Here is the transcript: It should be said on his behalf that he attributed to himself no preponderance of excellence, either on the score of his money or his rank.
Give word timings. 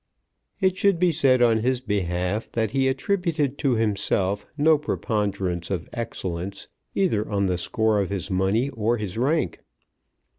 It 0.59 0.77
should 0.77 0.97
be 0.97 1.11
said 1.11 1.43
on 1.43 1.59
his 1.59 1.79
behalf 1.79 2.51
that 2.53 2.71
he 2.71 2.87
attributed 2.87 3.59
to 3.59 3.75
himself 3.75 4.47
no 4.57 4.79
preponderance 4.79 5.69
of 5.69 5.87
excellence, 5.93 6.67
either 6.95 7.29
on 7.29 7.45
the 7.45 7.55
score 7.59 7.99
of 8.01 8.09
his 8.09 8.31
money 8.31 8.71
or 8.71 8.97
his 8.97 9.15
rank. 9.15 9.59